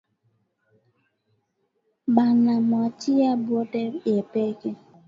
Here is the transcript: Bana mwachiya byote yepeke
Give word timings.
Bana 2.15 2.53
mwachiya 2.67 3.31
byote 3.43 3.81
yepeke 4.09 4.69